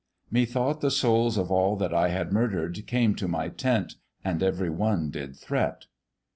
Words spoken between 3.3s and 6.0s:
tent, and every one did threat